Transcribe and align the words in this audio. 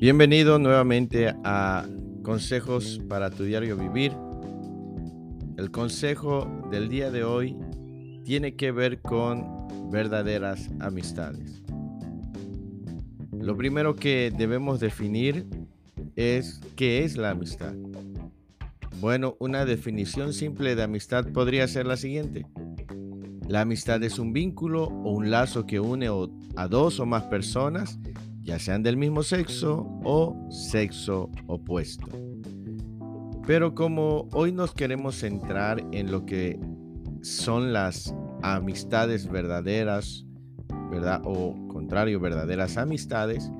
Bienvenido 0.00 0.60
nuevamente 0.60 1.34
a 1.42 1.84
Consejos 2.22 3.00
para 3.08 3.30
tu 3.30 3.42
diario 3.42 3.76
vivir. 3.76 4.12
El 5.56 5.72
consejo 5.72 6.68
del 6.70 6.88
día 6.88 7.10
de 7.10 7.24
hoy 7.24 7.56
tiene 8.24 8.54
que 8.54 8.70
ver 8.70 9.00
con 9.00 9.90
verdaderas 9.90 10.70
amistades. 10.78 11.64
Lo 13.32 13.56
primero 13.56 13.96
que 13.96 14.32
debemos 14.38 14.78
definir 14.78 15.46
es 16.14 16.60
qué 16.76 17.02
es 17.02 17.16
la 17.16 17.30
amistad. 17.30 17.74
Bueno, 19.00 19.34
una 19.40 19.64
definición 19.64 20.32
simple 20.32 20.76
de 20.76 20.84
amistad 20.84 21.26
podría 21.32 21.66
ser 21.66 21.88
la 21.88 21.96
siguiente. 21.96 22.46
La 23.48 23.62
amistad 23.62 24.00
es 24.04 24.20
un 24.20 24.32
vínculo 24.32 24.84
o 24.84 25.10
un 25.10 25.32
lazo 25.32 25.66
que 25.66 25.80
une 25.80 26.08
a 26.54 26.68
dos 26.68 27.00
o 27.00 27.06
más 27.06 27.24
personas 27.24 27.98
ya 28.48 28.58
sean 28.58 28.82
del 28.82 28.96
mismo 28.96 29.22
sexo 29.22 29.86
o 30.04 30.34
sexo 30.50 31.30
opuesto. 31.48 32.06
Pero 33.46 33.74
como 33.74 34.26
hoy 34.32 34.52
nos 34.52 34.72
queremos 34.72 35.16
centrar 35.16 35.84
en 35.92 36.10
lo 36.10 36.24
que 36.24 36.58
son 37.20 37.74
las 37.74 38.14
amistades 38.42 39.28
verdaderas, 39.28 40.24
¿verdad? 40.90 41.20
O 41.26 41.54
contrario, 41.68 42.20
verdaderas 42.20 42.78
amistades, 42.78 43.50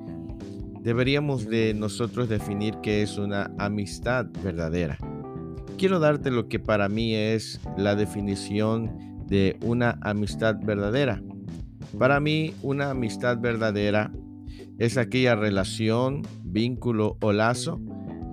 deberíamos 0.81 1.45
de 1.45 1.75
nosotros 1.75 2.27
definir 2.27 2.73
qué 2.81 3.03
es 3.03 3.19
una 3.19 3.53
amistad 3.59 4.25
verdadera. 4.43 4.97
Quiero 5.77 5.99
darte 5.99 6.31
lo 6.31 6.47
que 6.47 6.57
para 6.57 6.89
mí 6.89 7.13
es 7.13 7.61
la 7.77 7.95
definición 7.95 8.91
de 9.27 9.55
una 9.63 9.99
amistad 10.01 10.55
verdadera. 10.63 11.21
Para 11.99 12.19
mí, 12.19 12.55
una 12.63 12.89
amistad 12.89 13.37
verdadera 13.37 14.11
es 14.79 14.97
aquella 14.97 15.35
relación, 15.35 16.21
vínculo 16.43 17.17
o 17.21 17.31
lazo 17.33 17.79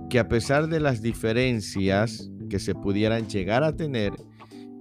que 0.09 0.19
a 0.19 0.29
pesar 0.29 0.67
de 0.67 0.79
las 0.79 1.01
diferencias 1.01 2.31
que 2.49 2.59
se 2.59 2.73
pudieran 2.73 3.27
llegar 3.27 3.63
a 3.63 3.75
tener, 3.75 4.13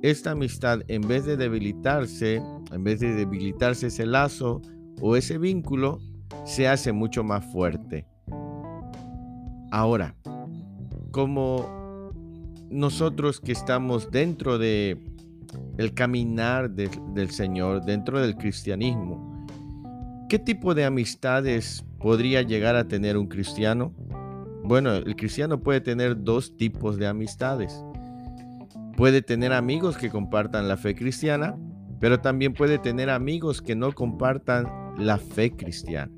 esta 0.02 0.32
amistad 0.32 0.80
en 0.86 1.02
vez 1.02 1.24
de 1.24 1.36
debilitarse, 1.36 2.40
en 2.70 2.84
vez 2.84 3.00
de 3.00 3.12
debilitarse 3.14 3.88
ese 3.88 4.06
lazo 4.06 4.62
o 5.00 5.16
ese 5.16 5.38
vínculo, 5.38 5.98
se 6.44 6.68
hace 6.68 6.92
mucho 6.92 7.24
más 7.24 7.44
fuerte. 7.52 8.06
Ahora, 9.72 10.14
como 11.10 12.12
nosotros 12.70 13.40
que 13.40 13.52
estamos 13.52 14.12
dentro 14.12 14.58
de 14.58 15.02
el 15.78 15.92
caminar 15.94 16.70
del 16.70 17.30
Señor, 17.30 17.84
dentro 17.84 18.20
del 18.20 18.36
cristianismo, 18.36 19.35
¿Qué 20.28 20.40
tipo 20.40 20.74
de 20.74 20.84
amistades 20.84 21.84
podría 22.00 22.42
llegar 22.42 22.74
a 22.74 22.88
tener 22.88 23.16
un 23.16 23.28
cristiano? 23.28 23.94
Bueno, 24.64 24.92
el 24.94 25.14
cristiano 25.14 25.60
puede 25.60 25.80
tener 25.80 26.24
dos 26.24 26.56
tipos 26.56 26.96
de 26.96 27.06
amistades. 27.06 27.84
Puede 28.96 29.22
tener 29.22 29.52
amigos 29.52 29.96
que 29.96 30.10
compartan 30.10 30.66
la 30.66 30.76
fe 30.76 30.96
cristiana, 30.96 31.56
pero 32.00 32.18
también 32.20 32.54
puede 32.54 32.78
tener 32.78 33.08
amigos 33.08 33.62
que 33.62 33.76
no 33.76 33.92
compartan 33.92 34.66
la 34.98 35.18
fe 35.18 35.52
cristiana. 35.52 36.10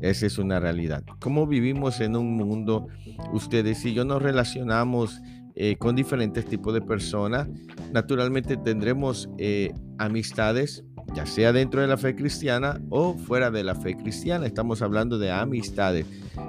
Esa 0.00 0.24
es 0.24 0.38
una 0.38 0.58
realidad. 0.58 1.04
Como 1.20 1.46
vivimos 1.46 2.00
en 2.00 2.16
un 2.16 2.34
mundo, 2.34 2.86
ustedes 3.34 3.84
y 3.84 3.92
yo 3.92 4.06
nos 4.06 4.22
relacionamos 4.22 5.20
eh, 5.56 5.76
con 5.76 5.94
diferentes 5.94 6.46
tipos 6.46 6.72
de 6.72 6.80
personas. 6.80 7.48
Naturalmente 7.92 8.56
tendremos 8.56 9.28
eh, 9.36 9.74
amistades 9.98 10.86
ya 11.14 11.26
sea 11.26 11.52
dentro 11.52 11.80
de 11.80 11.86
la 11.86 11.96
fe 11.96 12.14
cristiana 12.14 12.80
o 12.90 13.14
fuera 13.14 13.50
de 13.50 13.64
la 13.64 13.74
fe 13.74 13.96
cristiana. 13.96 14.46
Estamos 14.46 14.82
hablando 14.82 15.18
de 15.18 15.30
amistades. 15.30 16.06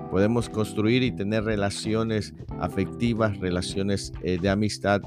Podemos 0.09 0.49
construir 0.49 1.03
y 1.03 1.11
tener 1.11 1.43
relaciones 1.43 2.33
afectivas, 2.59 3.37
relaciones 3.39 4.13
eh, 4.21 4.37
de 4.41 4.49
amistad 4.49 5.01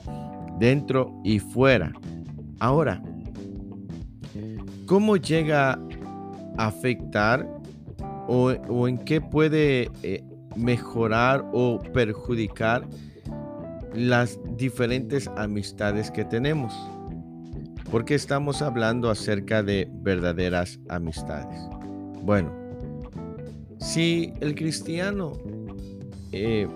dentro 0.58 1.12
y 1.24 1.38
fuera. 1.38 1.92
Ahora, 2.58 3.02
¿cómo 4.86 5.16
llega 5.16 5.78
a 6.58 6.66
afectar 6.66 7.48
o, 8.28 8.88
en 8.88 8.98
qué 8.98 9.20
puede 9.20 9.90
eh, 10.02 10.24
mejorar 10.56 11.44
o 11.52 11.80
perjudicar 11.92 12.86
las 13.94 14.38
diferentes 14.56 15.28
amistades 15.36 16.10
que 16.10 16.24
tenemos? 16.24 16.74
Porque 17.90 18.14
estamos 18.14 18.62
hablando 18.62 19.10
acerca 19.10 19.62
de 19.62 19.88
verdaderas 19.90 20.78
amistades. 20.88 21.60
Bueno, 22.22 22.52
si 23.78 24.32
el 24.40 24.54
cristiano 24.54 25.32
eh, 26.32 26.66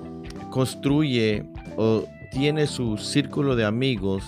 construye 0.51 1.45
o 1.77 2.05
tiene 2.31 2.67
su 2.67 2.97
círculo 2.97 3.57
de 3.57 3.65
amigos 3.65 4.25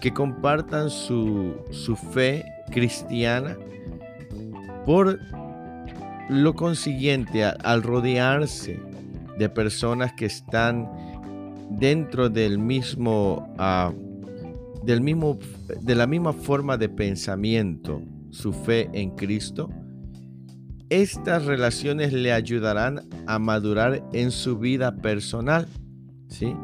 que 0.00 0.12
compartan 0.12 0.90
su, 0.90 1.54
fe 2.12 2.44
cristiana, 2.70 3.56
por 4.84 5.18
lo 6.28 6.54
consiguiente, 6.54 7.44
al 7.44 7.82
rodearse 7.82 8.80
de 9.38 9.48
personas 9.48 10.12
que 10.14 10.26
están 10.26 10.90
dentro 11.70 12.28
del 12.28 12.58
mismo 12.58 13.54
uh, 13.58 14.07
del 14.84 15.00
mismo, 15.00 15.38
de 15.80 15.94
la 15.94 16.06
misma 16.06 16.32
forma 16.32 16.76
de 16.76 16.88
pensamiento, 16.88 18.02
su 18.30 18.52
fe 18.52 18.88
en 18.92 19.10
Cristo, 19.10 19.70
estas 20.90 21.44
relaciones 21.44 22.12
le 22.12 22.32
ayudarán 22.32 23.00
a 23.26 23.38
madurar 23.38 24.02
en 24.12 24.30
su 24.30 24.58
vida 24.58 24.96
personal, 24.96 25.68
¿sí? 26.28 26.54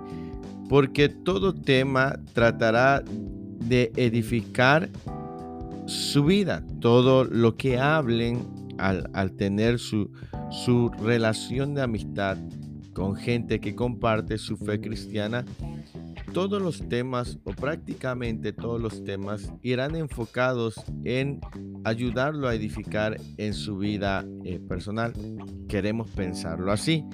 Porque 0.69 1.09
todo 1.09 1.55
tema 1.55 2.19
tratará 2.33 3.03
de 3.05 3.93
edificar 3.97 4.89
su 5.87 6.25
vida, 6.25 6.65
todo 6.81 7.25
lo 7.25 7.57
que 7.57 7.79
hablen 7.79 8.47
al, 8.79 9.11
al 9.13 9.33
tener 9.33 9.79
su, 9.79 10.11
su 10.51 10.91
relación 11.03 11.75
de 11.75 11.83
amistad 11.83 12.39
con 12.95 13.17
gente 13.17 13.61
que 13.61 13.75
comparte 13.75 14.39
su 14.39 14.57
fe 14.57 14.81
cristiana, 14.81 15.45
todos 16.35 16.61
los 16.61 16.87
temas 16.89 17.39
o 17.45 17.53
prácticamente 17.53 18.53
todos 18.53 18.81
los 18.81 19.05
temas 19.05 19.53
irán 19.63 19.95
enfocados 19.95 20.75
en 21.05 21.41
ayudarlo 21.85 22.49
a 22.49 22.57
edificar 22.57 23.17
en 23.39 23.55
su 23.55 23.79
vida 23.79 24.27
eh, 24.45 24.59
personal. 24.59 25.13
Queremos 25.69 26.11
pensarlo 26.11 26.73
así, 26.73 27.05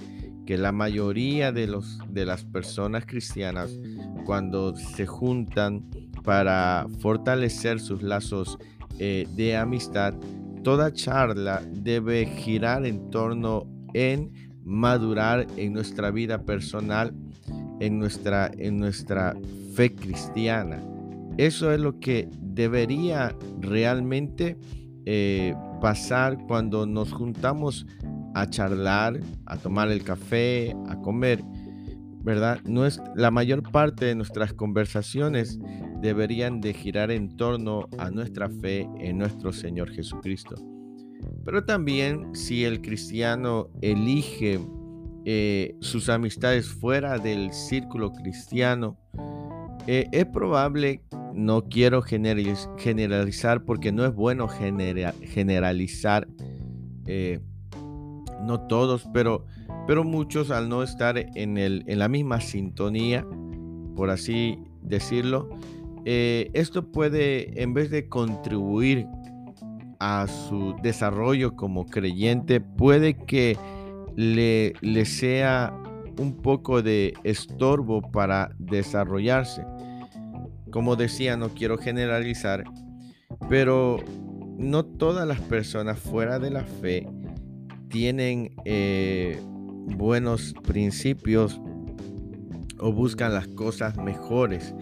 que 0.47 0.57
la 0.57 0.73
mayoría 0.73 1.53
de, 1.53 1.67
los, 1.67 1.99
de 2.09 2.25
las 2.25 2.45
personas 2.47 3.05
cristianas 3.05 3.71
cuando 4.25 4.75
se 4.75 5.07
juntan 5.07 5.89
para 6.25 6.87
fortalecer 7.01 7.79
sus 7.79 8.03
lazos 8.03 8.59
eh, 8.99 9.29
de 9.37 9.55
amistad, 9.55 10.15
toda 10.65 10.95
charla 10.95 11.63
debe 11.71 12.25
girar 12.25 12.87
en 12.87 13.11
torno 13.11 13.67
en 13.93 14.33
madurar 14.65 15.47
en 15.59 15.75
nuestra 15.75 16.11
vida 16.11 16.43
personal 16.47 17.15
en 17.81 17.99
nuestra, 17.99 18.51
en 18.59 18.79
nuestra 18.79 19.35
fe 19.75 19.95
cristiana. 19.95 20.81
Eso 21.39 21.73
es 21.73 21.81
lo 21.81 21.99
que 21.99 22.29
debería 22.41 23.35
realmente 23.61 24.57
eh, 25.07 25.55
pasar 25.81 26.39
cuando 26.47 26.87
nos 26.87 27.13
juntamos 27.13 27.87
a 28.35 28.49
charlar, 28.49 29.21
a 29.47 29.57
tomar 29.57 29.91
el 29.91 30.05
café, 30.05 30.77
a 30.89 31.01
comer, 31.01 31.43
¿verdad? 32.23 32.61
No 32.65 32.87
es, 32.87 33.01
la 33.17 33.31
mayor 33.31 33.63
parte 33.71 34.05
de 34.05 34.15
nuestras 34.15 34.53
conversaciones 34.53 35.59
deberían 36.01 36.61
de 36.61 36.75
girar 36.75 37.11
en 37.11 37.37
torno 37.37 37.89
a 37.99 38.11
nuestra 38.11 38.49
fe 38.49 38.89
en 38.99 39.19
nuestro 39.19 39.53
Señor 39.53 39.91
Jesucristo. 39.91 40.55
Pero 41.45 41.65
también 41.65 42.35
si 42.35 42.65
el 42.65 42.81
cristiano 42.81 43.69
elige 43.81 44.61
eh, 45.25 45.75
sus 45.81 46.09
amistades 46.09 46.69
fuera 46.69 47.19
del 47.19 47.53
círculo 47.53 48.13
cristiano, 48.13 48.97
eh, 49.87 50.07
es 50.13 50.27
probable, 50.27 51.03
no 51.35 51.69
quiero 51.69 52.03
generalizar 52.03 53.65
porque 53.65 53.93
no 53.93 54.05
es 54.05 54.15
bueno 54.15 54.49
generalizar, 54.49 56.27
eh, 57.07 57.41
no 58.43 58.61
todos, 58.67 59.07
pero, 59.13 59.45
pero 59.87 60.05
muchos 60.05 60.51
al 60.51 60.69
no 60.69 60.83
estar 60.83 61.19
en, 61.19 61.59
el, 61.59 61.85
en 61.87 61.99
la 61.99 62.09
misma 62.09 62.41
sintonía, 62.41 63.27
por 63.97 64.11
así 64.11 64.59
decirlo, 64.83 65.51
esto 66.05 66.91
puede, 66.91 67.63
en 67.63 67.75
vez 67.75 67.91
de 67.91 68.09
contribuir 68.09 69.07
a 70.01 70.27
su 70.27 70.75
desarrollo 70.83 71.55
como 71.55 71.85
creyente, 71.85 72.61
puede 72.61 73.15
que 73.15 73.59
le, 74.21 75.05
sea 75.07 75.73
un 76.19 76.37
poco 76.37 76.83
de 76.83 77.15
estorbo 77.25 78.03
para 78.03 78.51
desarrollarse. 78.59 79.65
Como 80.71 80.95
decía, 80.95 81.37
no 81.37 81.49
quiero 81.49 81.79
generalizar, 81.79 82.65
pero 83.49 83.97
no 84.59 84.85
todas 84.85 85.27
las 85.27 85.41
personas 85.41 85.99
fuera 85.99 86.39
de 86.39 86.51
la 86.51 86.65
fe 86.65 87.09
tienen 87.89 88.55
eh, 88.67 89.41
buenos 89.43 90.55
principios 90.65 91.61
o 92.79 92.93
buscan 92.93 93.33
las 93.33 93.49
cosas 93.49 93.97
mejores. 93.97 94.75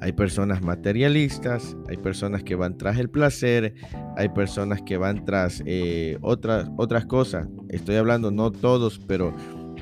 Hay 0.00 0.12
personas 0.12 0.62
materialistas, 0.62 1.76
hay 1.88 1.96
personas 1.98 2.42
que 2.42 2.54
van 2.54 2.78
tras 2.78 2.98
el 2.98 3.10
placer, 3.10 3.74
hay 4.16 4.30
personas 4.30 4.80
que 4.82 4.96
van 4.96 5.24
tras 5.24 5.62
eh, 5.66 6.18
otras, 6.22 6.70
otras 6.76 7.04
cosas. 7.06 7.48
Estoy 7.68 7.96
hablando 7.96 8.30
no 8.30 8.50
todos, 8.50 8.98
pero, 9.06 9.34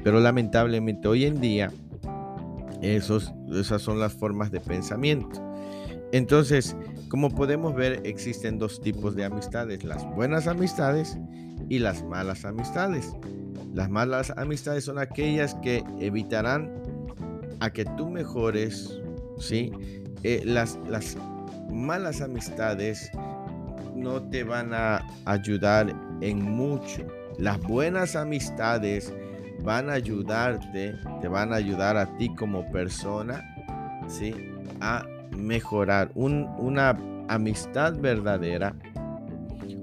pero 0.03 0.19
lamentablemente 0.21 1.07
hoy 1.07 1.25
en 1.25 1.41
día 1.41 1.73
esos, 2.83 3.33
esas 3.53 3.83
son 3.83 4.01
las 4.01 4.13
formas 4.13 4.51
de 4.51 4.61
pensamiento. 4.61 5.41
Entonces, 6.13 6.77
como 7.09 7.31
podemos 7.31 7.75
ver, 7.75 8.01
existen 8.05 8.59
dos 8.59 8.81
tipos 8.81 9.15
de 9.15 9.25
amistades, 9.25 9.85
las 9.85 10.05
buenas 10.15 10.47
amistades 10.47 11.19
y 11.69 11.79
las 11.79 12.03
malas 12.03 12.45
amistades. 12.45 13.13
Las 13.75 13.91
malas 13.91 14.33
amistades 14.37 14.85
son 14.85 14.99
aquellas 14.99 15.55
que 15.57 15.85
evitarán 16.01 16.73
a 17.61 17.71
que 17.71 17.85
tú 17.85 18.09
mejores, 18.09 19.01
¿sí? 19.39 19.73
Eh, 20.23 20.43
las, 20.45 20.79
las 20.89 21.17
malas 21.71 22.21
amistades 22.21 23.11
no 23.95 24.23
te 24.23 24.45
van 24.45 24.73
a 24.73 25.05
ayudar 25.25 25.95
en 26.21 26.43
mucho. 26.43 27.07
Las 27.39 27.61
buenas 27.61 28.17
amistades 28.17 29.13
van 29.63 29.91
a 29.91 29.95
ayudarte, 29.95 30.97
te 31.21 31.29
van 31.29 31.53
a 31.53 31.57
ayudar 31.57 31.97
a 31.97 32.17
ti 32.17 32.35
como 32.35 32.71
persona, 32.71 33.43
¿sí? 34.09 34.35
A 34.81 35.05
mejorar. 35.37 36.11
una 36.15 36.99
amistad 37.29 37.99
verdadera, 37.99 38.75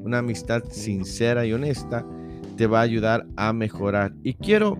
una 0.04 0.20
amistad 0.20 0.64
sincera 0.70 1.46
y 1.46 1.54
honesta, 1.54 2.06
te 2.58 2.68
va 2.68 2.80
a 2.80 2.84
ayudar 2.84 3.26
a 3.36 3.54
mejorar. 3.54 4.14
Y 4.24 4.34
quiero, 4.34 4.78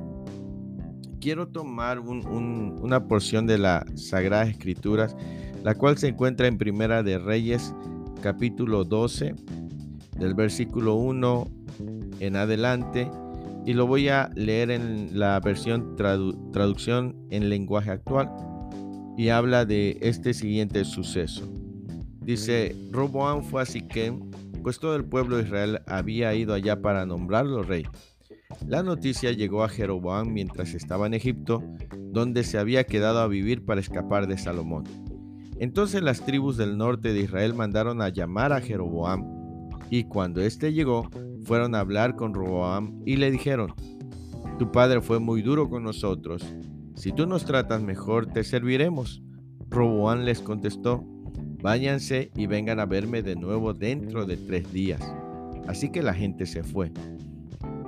quiero 1.20 1.48
tomar 1.48 2.00
una 2.00 3.08
porción 3.08 3.46
de 3.48 3.58
las 3.58 3.84
Sagradas 3.96 4.50
Escrituras, 4.50 5.16
la 5.66 5.74
cual 5.74 5.98
se 5.98 6.10
encuentra 6.10 6.46
en 6.46 6.60
Primera 6.60 7.02
de 7.02 7.18
Reyes, 7.18 7.74
capítulo 8.22 8.84
12, 8.84 9.34
del 10.16 10.36
versículo 10.36 10.94
1 10.94 11.48
en 12.20 12.36
adelante 12.36 13.10
y 13.66 13.74
lo 13.74 13.88
voy 13.88 14.10
a 14.10 14.30
leer 14.36 14.70
en 14.70 15.18
la 15.18 15.40
versión 15.40 15.96
traducción 15.96 17.16
en 17.32 17.50
lenguaje 17.50 17.90
actual 17.90 18.30
y 19.18 19.30
habla 19.30 19.66
de 19.66 19.98
este 20.02 20.36
siguiente 20.36 20.86
suceso. 20.86 21.52
Dice, 22.22 22.76
Roboán 22.92 23.44
fue 23.44 23.64
a 23.64 23.66
Siquem, 23.66 24.30
pues 24.62 24.78
todo 24.78 24.96
el 24.96 25.06
pueblo 25.06 25.38
de 25.38 25.46
Israel 25.46 25.82
había 25.88 26.36
ido 26.36 26.54
allá 26.54 26.80
para 26.80 27.08
nombrarlo 27.08 27.64
rey. 27.64 27.88
La 28.68 28.84
noticia 28.84 29.32
llegó 29.32 29.64
a 29.64 29.70
Jeroboam 29.70 30.32
mientras 30.32 30.76
estaba 30.76 31.08
en 31.08 31.16
Egipto, 31.16 31.64
donde 32.12 32.44
se 32.44 32.60
había 32.60 32.84
quedado 32.84 33.18
a 33.18 33.28
vivir 33.28 33.66
para 33.66 33.82
escapar 33.82 34.28
de 34.28 34.38
Salomón. 34.38 35.05
Entonces 35.60 36.02
las 36.02 36.26
tribus 36.26 36.58
del 36.58 36.78
norte 36.78 37.14
de 37.14 37.22
Israel 37.22 37.54
mandaron 37.54 38.02
a 38.02 38.10
llamar 38.10 38.54
a 38.54 38.62
Jeroboam, 38.62 39.26
y 39.90 40.06
cuando 40.06 40.42
éste 40.42 40.74
llegó, 40.74 41.10
fueron 41.46 41.76
a 41.76 41.80
hablar 41.80 42.16
con 42.16 42.34
Roboam 42.34 43.02
y 43.06 43.18
le 43.18 43.32
dijeron, 43.32 43.74
Tu 44.58 44.72
padre 44.72 45.02
fue 45.02 45.20
muy 45.20 45.42
duro 45.42 45.70
con 45.70 45.84
nosotros, 45.84 46.44
si 46.96 47.12
tú 47.12 47.28
nos 47.28 47.46
tratas 47.46 47.82
mejor 47.82 48.26
te 48.28 48.44
serviremos. 48.44 49.22
Roboam 49.70 50.22
les 50.22 50.42
contestó, 50.42 51.04
Váyanse 51.62 52.32
y 52.36 52.46
vengan 52.46 52.80
a 52.80 52.86
verme 52.86 53.24
de 53.24 53.36
nuevo 53.36 53.74
dentro 53.74 54.26
de 54.26 54.38
tres 54.38 54.72
días. 54.72 55.02
Así 55.68 55.90
que 55.90 56.04
la 56.04 56.14
gente 56.14 56.46
se 56.46 56.64
fue. 56.64 56.92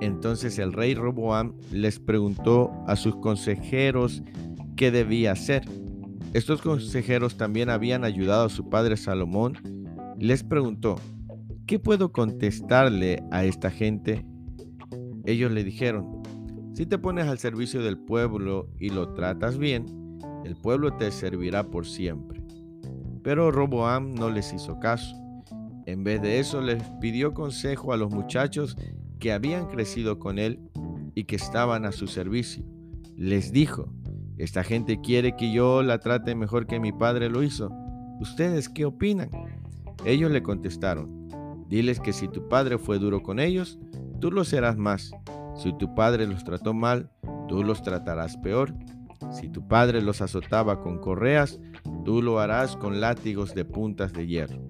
Entonces 0.02 0.58
el 0.60 0.74
rey 0.74 0.96
Roboam 0.96 1.54
les 1.72 2.00
preguntó 2.00 2.72
a 2.88 2.96
sus 2.96 3.16
consejeros 3.18 4.24
qué 4.75 4.90
debía 4.92 5.34
hacer. 5.34 5.64
Estos 6.33 6.62
consejeros 6.62 7.38
también 7.38 7.69
habían 7.69 8.03
ayudado 8.03 8.45
a 8.45 8.50
su 8.50 8.69
padre 8.69 8.97
Salomón. 8.97 9.57
Les 10.19 10.44
preguntó, 10.44 10.97
¿qué 11.65 11.79
puedo 11.79 12.12
contestarle 12.12 13.24
a 13.31 13.45
esta 13.45 13.71
gente? 13.71 14.25
Ellos 15.25 15.51
le 15.51 15.63
dijeron, 15.63 16.21
si 16.74 16.85
te 16.85 16.97
pones 16.97 17.27
al 17.27 17.39
servicio 17.39 17.81
del 17.81 17.97
pueblo 17.97 18.69
y 18.77 18.89
lo 18.89 19.13
tratas 19.13 19.57
bien, 19.57 19.85
el 20.45 20.56
pueblo 20.56 20.94
te 20.95 21.12
servirá 21.12 21.71
por 21.71 21.85
siempre. 21.85 22.44
Pero 23.23 23.51
Roboam 23.51 24.13
no 24.13 24.30
les 24.30 24.53
hizo 24.53 24.80
caso. 24.80 25.15
En 25.85 26.03
vez 26.03 26.21
de 26.21 26.39
eso 26.39 26.62
les 26.62 26.83
pidió 27.01 27.33
consejo 27.33 27.94
a 27.94 27.97
los 27.97 28.12
muchachos 28.12 28.77
que 29.19 29.31
habían 29.31 29.68
crecido 29.68 30.19
con 30.19 30.38
él 30.38 30.59
y 31.15 31.23
que 31.23 31.35
estaban 31.35 31.85
a 31.85 31.91
su 31.91 32.07
servicio. 32.07 32.63
Les 33.15 33.51
dijo, 33.51 33.91
esta 34.38 34.63
gente 34.63 35.01
quiere 35.01 35.36
que 35.36 35.51
yo 35.51 35.84
la 35.84 36.00
trate 36.00 36.36
mejor 36.36 36.68
que 36.68 36.80
mi 36.80 36.92
padre 36.92 37.30
lo 37.30 37.44
hizo. 37.44 37.72
¿Ustedes 38.19 38.69
qué 38.69 38.86
opinan? 38.86 39.30
Ellos 40.06 40.31
le 40.31 40.44
contestaron, 40.44 41.18
Diles 41.69 42.00
que 42.00 42.13
si 42.13 42.30
tu 42.30 42.48
padre 42.48 42.78
fue 42.78 42.98
duro 42.98 43.22
con 43.22 43.39
ellos, 43.39 43.78
tú 44.22 44.31
lo 44.31 44.45
serás 44.45 44.78
más. 44.78 45.12
Si 45.56 45.74
tu 45.78 45.94
padre 45.95 46.25
los 46.25 46.44
trató 46.45 46.74
mal, 46.74 47.10
tú 47.50 47.63
los 47.63 47.81
tratarás 47.81 48.38
peor. 48.38 48.74
Si 49.31 49.50
tu 49.50 49.68
padre 49.68 50.01
los 50.01 50.22
azotaba 50.22 50.80
con 50.80 51.00
correas, 51.00 51.60
tú 52.06 52.22
lo 52.22 52.40
harás 52.40 52.78
con 52.78 53.01
látigos 53.01 53.54
de 53.54 53.66
puntas 53.66 54.13
de 54.13 54.28
hierro. 54.28 54.62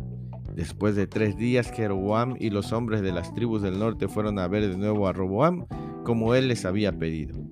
Después 0.56 0.96
de 0.96 1.06
tres 1.06 1.38
días, 1.38 1.72
Jeroboam 1.72 2.36
y 2.40 2.50
los 2.50 2.72
hombres 2.74 3.02
de 3.02 3.12
las 3.12 3.32
tribus 3.36 3.62
del 3.62 3.78
norte 3.78 4.08
fueron 4.08 4.40
a 4.40 4.48
ver 4.48 4.68
de 4.68 4.78
nuevo 4.78 5.08
a 5.08 5.14
Roboam, 5.14 5.68
como 6.04 6.34
él 6.34 6.48
les 6.48 6.66
había 6.66 6.98
pedido. 6.98 7.47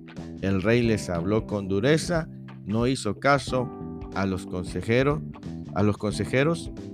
El 0.46 0.62
rey 0.62 0.80
les 0.80 1.10
habló 1.10 1.44
con 1.44 1.66
dureza, 1.66 2.28
no 2.66 2.86
hizo 2.86 3.18
caso 3.18 3.68
a 4.14 4.26
los 4.26 4.46
consejeros, 4.46 5.20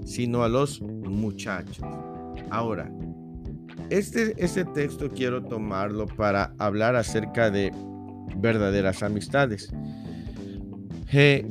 sino 0.06 0.42
a 0.42 0.48
los 0.48 0.80
muchachos. 0.80 1.86
Ahora, 2.50 2.90
este, 3.90 4.34
este 4.42 4.64
texto 4.64 5.10
quiero 5.10 5.42
tomarlo 5.44 6.06
para 6.06 6.54
hablar 6.58 6.96
acerca 6.96 7.50
de 7.50 7.70
verdaderas 8.36 9.02
amistades. 9.02 9.70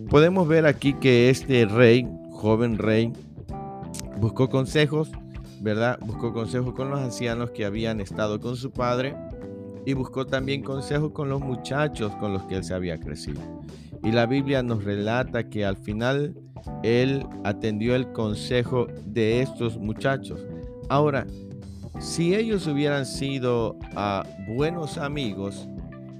Podemos 0.09 0.47
ver 0.47 0.65
aquí 0.65 0.95
que 0.95 1.29
este 1.29 1.65
rey, 1.65 2.07
joven 2.31 2.79
rey, 2.79 3.13
buscó 4.19 4.49
consejos, 4.49 5.11
¿verdad? 5.61 5.99
Buscó 6.01 6.33
consejos 6.33 6.73
con 6.73 6.89
los 6.89 6.99
ancianos 6.99 7.51
que 7.51 7.63
habían 7.63 8.01
estado 8.01 8.39
con 8.39 8.55
su 8.55 8.71
padre 8.71 9.15
y 9.85 9.93
buscó 9.93 10.25
también 10.25 10.63
consejos 10.63 11.11
con 11.11 11.29
los 11.29 11.41
muchachos 11.41 12.15
con 12.17 12.33
los 12.33 12.43
que 12.43 12.55
él 12.55 12.63
se 12.63 12.73
había 12.73 12.99
crecido. 12.99 13.41
Y 14.03 14.11
la 14.11 14.25
Biblia 14.25 14.63
nos 14.63 14.83
relata 14.83 15.49
que 15.49 15.65
al 15.65 15.77
final 15.77 16.35
él 16.83 17.25
atendió 17.43 17.95
el 17.95 18.11
consejo 18.11 18.87
de 19.05 19.41
estos 19.41 19.77
muchachos. 19.77 20.45
Ahora, 20.89 21.25
si 21.99 22.33
ellos 22.33 22.65
hubieran 22.67 23.05
sido 23.05 23.77
ah, 23.95 24.25
buenos 24.55 24.97
amigos, 24.97 25.67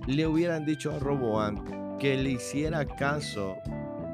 le 0.07 0.27
hubieran 0.27 0.65
dicho 0.65 0.91
a 0.91 0.99
Roboam 0.99 1.97
que 1.97 2.17
le 2.17 2.31
hiciera 2.31 2.85
caso 2.85 3.55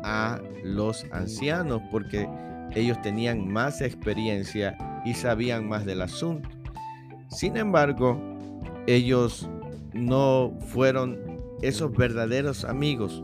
a 0.04 0.40
los 0.64 1.06
ancianos 1.12 1.82
porque 1.92 2.28
ellos 2.76 3.02
tenían 3.02 3.48
más 3.48 3.82
experiencia 3.82 4.78
y 5.06 5.14
sabían 5.14 5.68
más 5.68 5.86
del 5.86 6.02
asunto. 6.02 6.50
Sin 7.30 7.58
embargo, 7.58 8.20
ellos 8.88 9.48
no 9.94 10.58
fueron 10.70 11.20
esos 11.62 11.92
verdaderos 11.92 12.66
amigos 12.66 13.24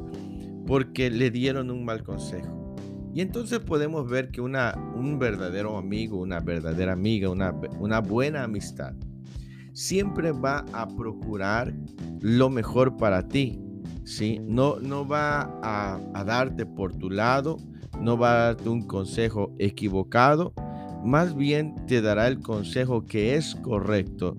porque 0.67 1.09
le 1.09 1.31
dieron 1.31 1.71
un 1.71 1.85
mal 1.85 2.03
consejo. 2.03 2.75
Y 3.13 3.21
entonces 3.21 3.59
podemos 3.59 4.09
ver 4.09 4.31
que 4.31 4.41
una, 4.41 4.75
un 4.95 5.19
verdadero 5.19 5.77
amigo, 5.77 6.19
una 6.19 6.39
verdadera 6.39 6.93
amiga, 6.93 7.29
una, 7.29 7.51
una 7.79 7.99
buena 7.99 8.43
amistad, 8.43 8.93
siempre 9.73 10.31
va 10.31 10.65
a 10.73 10.87
procurar 10.87 11.73
lo 12.21 12.49
mejor 12.49 12.97
para 12.97 13.27
ti. 13.27 13.59
¿sí? 14.03 14.39
No, 14.43 14.79
no 14.79 15.07
va 15.07 15.41
a, 15.61 15.99
a 16.13 16.23
darte 16.23 16.65
por 16.65 16.95
tu 16.95 17.09
lado, 17.09 17.57
no 18.01 18.17
va 18.17 18.31
a 18.31 18.45
darte 18.45 18.69
un 18.69 18.81
consejo 18.87 19.53
equivocado, 19.59 20.53
más 21.03 21.35
bien 21.35 21.75
te 21.87 22.01
dará 22.01 22.27
el 22.27 22.39
consejo 22.39 23.05
que 23.05 23.35
es 23.35 23.55
correcto 23.55 24.37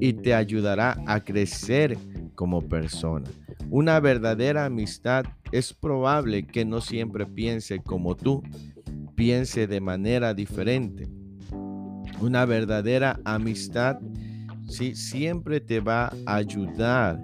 y 0.00 0.12
te 0.12 0.34
ayudará 0.34 0.96
a 1.06 1.20
crecer 1.20 1.98
como 2.34 2.62
persona. 2.62 3.28
Una 3.70 4.00
verdadera 4.00 4.66
amistad 4.66 5.24
es 5.50 5.72
probable 5.72 6.46
que 6.46 6.64
no 6.64 6.80
siempre 6.80 7.26
piense 7.26 7.80
como 7.80 8.16
tú, 8.16 8.42
piense 9.14 9.66
de 9.66 9.80
manera 9.80 10.34
diferente. 10.34 11.08
Una 12.20 12.44
verdadera 12.44 13.18
amistad 13.24 13.98
¿sí? 14.68 14.94
siempre 14.94 15.60
te 15.60 15.80
va 15.80 16.12
a 16.26 16.36
ayudar 16.36 17.20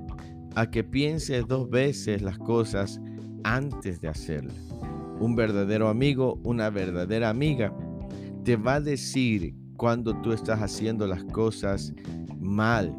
a 0.56 0.68
que 0.68 0.82
pienses 0.82 1.46
dos 1.46 1.70
veces 1.70 2.22
las 2.22 2.38
cosas 2.38 3.00
antes 3.44 4.00
de 4.00 4.08
hacerlas. 4.08 4.56
Un 5.20 5.36
verdadero 5.36 5.88
amigo, 5.88 6.40
una 6.44 6.70
verdadera 6.70 7.28
amiga, 7.28 7.72
te 8.44 8.56
va 8.56 8.74
a 8.74 8.80
decir 8.80 9.54
cuando 9.76 10.14
tú 10.22 10.32
estás 10.32 10.60
haciendo 10.60 11.06
las 11.06 11.24
cosas 11.24 11.92
mal, 12.38 12.94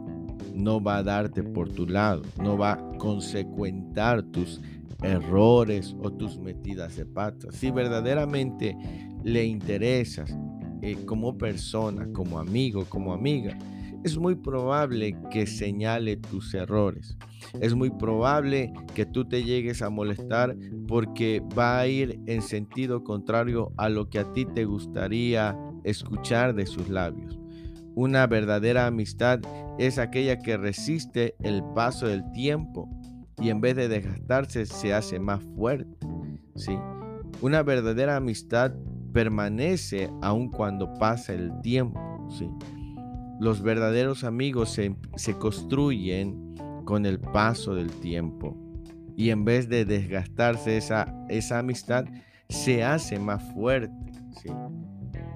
no 0.55 0.81
va 0.81 0.97
a 0.97 1.03
darte 1.03 1.43
por 1.43 1.69
tu 1.69 1.87
lado, 1.87 2.23
no 2.41 2.57
va 2.57 2.73
a 2.73 2.97
consecuentar 2.97 4.23
tus 4.23 4.59
errores 5.03 5.95
o 6.01 6.11
tus 6.11 6.39
metidas 6.39 6.95
de 6.95 7.05
patas. 7.05 7.55
Si 7.55 7.71
verdaderamente 7.71 8.75
le 9.23 9.45
interesas 9.45 10.35
eh, 10.81 10.97
como 11.05 11.37
persona, 11.37 12.07
como 12.13 12.39
amigo, 12.39 12.85
como 12.85 13.13
amiga, 13.13 13.57
es 14.03 14.17
muy 14.17 14.35
probable 14.35 15.15
que 15.29 15.45
señale 15.45 16.17
tus 16.17 16.53
errores. 16.53 17.17
Es 17.59 17.75
muy 17.75 17.89
probable 17.89 18.71
que 18.95 19.05
tú 19.05 19.25
te 19.25 19.43
llegues 19.43 19.81
a 19.81 19.89
molestar 19.89 20.55
porque 20.87 21.41
va 21.57 21.79
a 21.79 21.87
ir 21.87 22.19
en 22.25 22.41
sentido 22.41 23.03
contrario 23.03 23.71
a 23.77 23.89
lo 23.89 24.09
que 24.09 24.19
a 24.19 24.31
ti 24.31 24.45
te 24.45 24.65
gustaría 24.65 25.57
escuchar 25.83 26.55
de 26.55 26.65
sus 26.65 26.89
labios. 26.89 27.39
Una 27.93 28.25
verdadera 28.25 28.87
amistad 28.87 29.41
es 29.77 29.97
aquella 29.97 30.39
que 30.39 30.57
resiste 30.57 31.35
el 31.43 31.63
paso 31.75 32.07
del 32.07 32.23
tiempo 32.31 32.89
y 33.39 33.49
en 33.49 33.59
vez 33.59 33.75
de 33.75 33.89
desgastarse 33.89 34.65
se 34.65 34.93
hace 34.93 35.19
más 35.19 35.43
fuerte. 35.55 35.97
¿sí? 36.55 36.77
Una 37.41 37.63
verdadera 37.63 38.15
amistad 38.15 38.73
permanece 39.13 40.09
aun 40.21 40.49
cuando 40.49 40.93
pasa 40.93 41.33
el 41.33 41.51
tiempo. 41.61 41.99
¿sí? 42.29 42.49
Los 43.41 43.63
verdaderos 43.63 44.23
amigos 44.23 44.69
se, 44.69 44.95
se 45.15 45.33
construyen 45.33 46.53
con 46.85 47.07
el 47.07 47.19
paso 47.19 47.73
del 47.73 47.89
tiempo 47.89 48.55
y 49.17 49.31
en 49.31 49.45
vez 49.45 49.67
de 49.67 49.83
desgastarse 49.83 50.77
esa, 50.77 51.11
esa 51.27 51.57
amistad 51.57 52.05
se 52.49 52.83
hace 52.83 53.17
más 53.17 53.41
fuerte. 53.55 53.91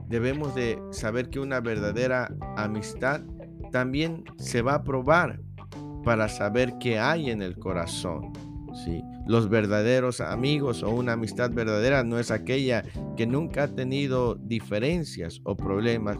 Debemos 0.07 0.53
de 0.53 0.77
saber 0.91 1.31
que 1.31 1.39
una 1.39 1.61
verdadera 1.61 2.31
amistad 2.57 3.21
también 3.71 4.23
se 4.37 4.61
va 4.61 4.75
a 4.75 4.83
probar 4.83 5.41
para 6.03 6.29
saber 6.29 6.75
qué 6.79 6.99
hay 6.99 7.31
en 7.31 7.41
el 7.41 7.57
corazón. 7.57 8.33
¿sí? 8.85 9.01
Los 9.25 9.49
verdaderos 9.49 10.21
amigos 10.21 10.83
o 10.83 10.91
una 10.91 11.13
amistad 11.13 11.49
verdadera 11.49 12.03
no 12.03 12.19
es 12.19 12.29
aquella 12.29 12.83
que 13.17 13.25
nunca 13.25 13.63
ha 13.63 13.67
tenido 13.67 14.35
diferencias 14.35 15.41
o 15.43 15.57
problemas, 15.57 16.19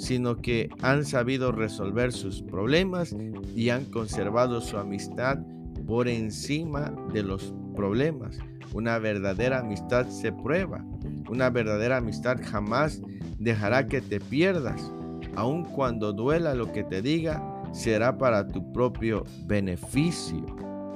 sino 0.00 0.40
que 0.40 0.70
han 0.80 1.04
sabido 1.04 1.52
resolver 1.52 2.10
sus 2.10 2.40
problemas 2.40 3.14
y 3.54 3.68
han 3.68 3.84
conservado 3.84 4.62
su 4.62 4.78
amistad 4.78 5.38
por 5.86 6.08
encima 6.08 6.90
de 7.12 7.22
los 7.22 7.52
problemas. 7.76 8.38
Una 8.72 8.98
verdadera 8.98 9.58
amistad 9.58 10.08
se 10.08 10.32
prueba. 10.32 10.82
Una 11.28 11.50
verdadera 11.50 11.98
amistad 11.98 12.38
jamás 12.42 13.02
dejará 13.38 13.88
que 13.88 14.00
te 14.00 14.20
pierdas. 14.20 14.90
Aun 15.36 15.64
cuando 15.64 16.14
duela 16.14 16.54
lo 16.54 16.72
que 16.72 16.82
te 16.82 17.02
diga, 17.02 17.42
será 17.72 18.16
para 18.16 18.48
tu 18.48 18.72
propio 18.72 19.26
beneficio. 19.46 20.46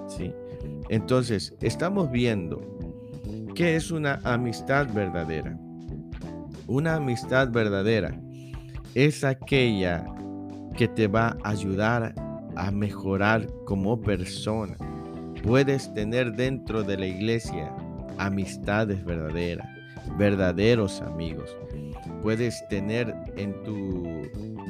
¿sí? 0.08 0.32
Entonces, 0.88 1.54
estamos 1.60 2.10
viendo 2.10 2.62
qué 3.54 3.76
es 3.76 3.90
una 3.90 4.18
amistad 4.24 4.88
verdadera. 4.94 5.58
Una 6.66 6.94
amistad 6.94 7.50
verdadera 7.50 8.18
es 8.94 9.24
aquella 9.24 10.06
que 10.76 10.88
te 10.88 11.06
va 11.06 11.36
a 11.42 11.50
ayudar 11.50 12.14
a 12.56 12.70
mejorar 12.70 13.46
como 13.64 14.00
persona. 14.00 14.76
Puedes 15.42 15.92
tener 15.94 16.32
dentro 16.32 16.82
de 16.82 16.96
la 16.96 17.06
iglesia 17.06 17.74
amistades 18.18 19.04
verdaderas, 19.04 19.68
verdaderos 20.16 21.00
amigos. 21.02 21.56
Puedes 22.22 22.66
tener 22.68 23.14
en 23.36 23.52
tu 23.64 24.04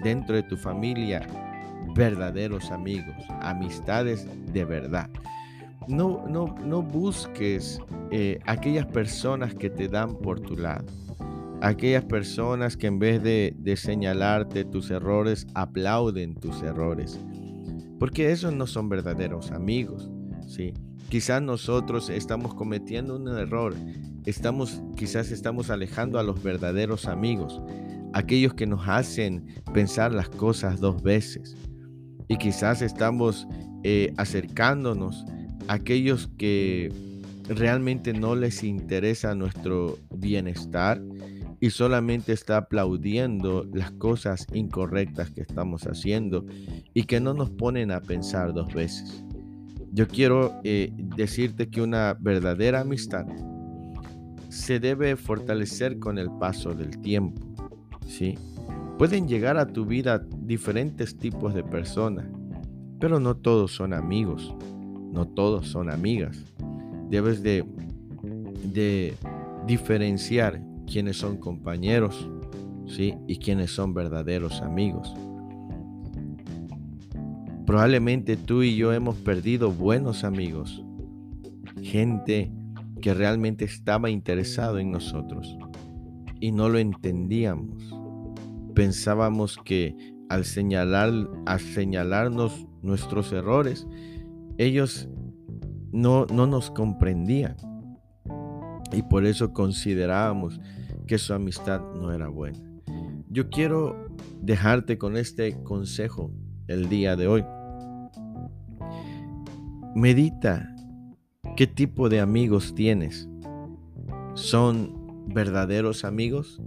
dentro 0.02 0.36
de 0.36 0.42
tu 0.42 0.56
familia 0.56 1.26
verdaderos 1.94 2.70
amigos, 2.70 3.14
amistades 3.40 4.26
de 4.52 4.64
verdad. 4.64 5.08
No, 5.86 6.26
no, 6.28 6.54
no 6.64 6.82
busques 6.82 7.78
eh, 8.10 8.40
aquellas 8.46 8.86
personas 8.86 9.54
que 9.54 9.68
te 9.70 9.86
dan 9.86 10.16
por 10.16 10.40
tu 10.40 10.56
lado. 10.56 10.84
Aquellas 11.64 12.04
personas 12.04 12.76
que 12.76 12.88
en 12.88 12.98
vez 12.98 13.22
de, 13.22 13.74
señalarte 13.76 14.66
tus 14.66 14.90
errores, 14.90 15.46
aplauden 15.54 16.34
tus 16.34 16.62
errores. 16.62 17.18
Porque 17.98 18.32
esos 18.32 18.52
no 18.52 18.66
son 18.66 18.90
verdaderos 18.90 19.50
amigos. 19.50 20.10
¿sí? 20.46 20.74
Quizás 21.08 21.40
nosotros 21.40 22.10
estamos 22.10 22.52
cometiendo 22.54 23.16
un 23.16 23.28
error. 23.28 23.74
Estamos, 24.26 24.82
quizás 24.94 25.30
estamos 25.30 25.70
alejando 25.70 26.18
a 26.18 26.22
los 26.22 26.42
verdaderos 26.42 27.06
amigos. 27.06 27.62
Aquellos 28.12 28.52
que 28.52 28.66
nos 28.66 28.86
hacen 28.86 29.46
pensar 29.72 30.12
las 30.12 30.28
cosas 30.28 30.80
dos 30.80 31.02
veces 31.02 31.56
y 32.28 32.36
quizás 32.36 32.82
estamos 32.82 33.48
eh, 33.84 34.12
acercándonos 34.18 35.24
a 35.68 35.74
aquellos 35.74 36.28
que 36.36 36.92
realmente 37.48 38.12
no 38.12 38.34
les 38.34 38.62
interesa 38.64 39.34
nuestro 39.34 39.98
bienestar 40.14 41.00
y 41.60 41.70
solamente 41.70 42.32
está 42.32 42.58
aplaudiendo 42.58 43.66
las 43.72 43.90
cosas 43.92 44.46
incorrectas 44.52 45.30
que 45.30 45.40
estamos 45.40 45.86
haciendo 45.86 46.46
y 46.92 47.04
que 47.04 47.20
no 47.20 47.34
nos 47.34 47.50
ponen 47.50 47.90
a 47.90 48.00
pensar 48.00 48.52
dos 48.52 48.72
veces. 48.72 49.24
Yo 49.92 50.08
quiero 50.08 50.60
eh, 50.64 50.92
decirte 51.16 51.68
que 51.68 51.80
una 51.80 52.16
verdadera 52.18 52.80
amistad 52.80 53.26
se 54.48 54.80
debe 54.80 55.16
fortalecer 55.16 55.98
con 55.98 56.18
el 56.18 56.30
paso 56.38 56.74
del 56.74 57.00
tiempo, 57.00 57.40
¿sí? 58.06 58.36
Pueden 58.98 59.26
llegar 59.26 59.56
a 59.56 59.66
tu 59.66 59.84
vida 59.86 60.24
diferentes 60.38 61.16
tipos 61.16 61.54
de 61.54 61.64
personas, 61.64 62.26
pero 63.00 63.18
no 63.18 63.36
todos 63.36 63.72
son 63.72 63.92
amigos, 63.92 64.54
no 65.12 65.26
todos 65.26 65.68
son 65.68 65.90
amigas. 65.90 66.38
Debes 67.10 67.42
de, 67.42 67.64
de 68.72 69.14
diferenciar 69.66 70.60
quiénes 70.90 71.16
son 71.16 71.36
compañeros, 71.36 72.28
¿sí? 72.86 73.14
Y 73.26 73.38
quiénes 73.38 73.70
son 73.70 73.94
verdaderos 73.94 74.62
amigos. 74.62 75.14
Probablemente 77.66 78.36
tú 78.36 78.62
y 78.62 78.76
yo 78.76 78.92
hemos 78.92 79.16
perdido 79.16 79.70
buenos 79.70 80.24
amigos, 80.24 80.84
gente 81.82 82.52
que 83.00 83.14
realmente 83.14 83.64
estaba 83.64 84.10
interesado 84.10 84.78
en 84.78 84.90
nosotros 84.90 85.56
y 86.40 86.52
no 86.52 86.68
lo 86.68 86.78
entendíamos 86.78 87.94
pensábamos 88.74 89.56
que 89.64 89.96
al 90.28 90.44
señalar, 90.44 91.12
a 91.46 91.58
señalarnos 91.58 92.66
nuestros 92.82 93.32
errores, 93.32 93.86
ellos 94.58 95.08
no, 95.92 96.26
no 96.26 96.46
nos 96.46 96.70
comprendían. 96.70 97.56
Y 98.94 99.02
por 99.02 99.26
eso 99.26 99.52
considerábamos 99.52 100.60
que 101.06 101.18
su 101.18 101.34
amistad 101.34 101.80
no 101.94 102.12
era 102.12 102.28
buena. 102.28 102.58
Yo 103.28 103.50
quiero 103.50 104.08
dejarte 104.40 104.98
con 104.98 105.16
este 105.16 105.62
consejo 105.62 106.30
el 106.68 106.88
día 106.88 107.16
de 107.16 107.26
hoy. 107.26 107.44
Medita 109.94 110.74
qué 111.56 111.66
tipo 111.66 112.08
de 112.08 112.20
amigos 112.20 112.74
tienes. 112.74 113.28
¿Son 114.34 115.24
verdaderos 115.28 116.04
amigos? 116.04 116.60